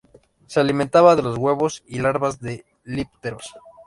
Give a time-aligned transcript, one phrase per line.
[0.47, 3.53] Se alimentan de los huevos y larvas de dípteros.